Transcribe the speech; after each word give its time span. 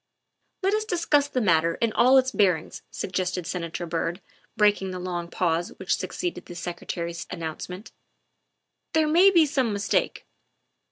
"Let 0.63 0.73
us 0.73 0.83
discuss 0.83 1.27
the 1.27 1.39
matter 1.41 1.75
in 1.75 1.93
all 1.93 2.17
its 2.17 2.31
bearings," 2.31 2.81
sug 2.89 3.11
gested 3.11 3.45
Senator 3.45 3.85
Byrd, 3.85 4.19
breaking 4.57 4.89
the 4.89 4.97
long 4.97 5.29
pause 5.29 5.73
which 5.77 5.95
succeeded 5.95 6.47
the 6.47 6.55
Secretary's 6.55 7.27
announcement;" 7.29 7.91
there 8.95 9.07
may 9.07 9.29
be 9.29 9.45
some 9.45 9.71
mistake." 9.71 10.25